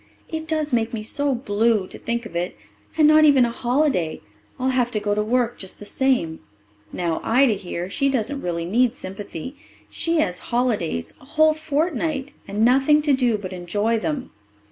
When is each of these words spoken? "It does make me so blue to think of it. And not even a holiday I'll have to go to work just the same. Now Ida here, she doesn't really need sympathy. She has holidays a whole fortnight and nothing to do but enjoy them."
"It 0.29 0.47
does 0.47 0.73
make 0.73 0.95
me 0.95 1.03
so 1.03 1.35
blue 1.35 1.85
to 1.85 1.99
think 1.99 2.25
of 2.25 2.35
it. 2.35 2.57
And 2.97 3.07
not 3.07 3.23
even 3.23 3.45
a 3.45 3.51
holiday 3.51 4.21
I'll 4.59 4.69
have 4.69 4.89
to 4.93 4.99
go 4.99 5.13
to 5.13 5.21
work 5.21 5.59
just 5.59 5.77
the 5.77 5.85
same. 5.85 6.39
Now 6.91 7.21
Ida 7.23 7.53
here, 7.53 7.87
she 7.87 8.09
doesn't 8.09 8.41
really 8.41 8.65
need 8.65 8.95
sympathy. 8.95 9.57
She 9.91 10.17
has 10.17 10.39
holidays 10.49 11.13
a 11.21 11.25
whole 11.25 11.53
fortnight 11.53 12.31
and 12.47 12.65
nothing 12.65 13.03
to 13.03 13.13
do 13.13 13.37
but 13.37 13.53
enjoy 13.53 13.99
them." 13.99 14.31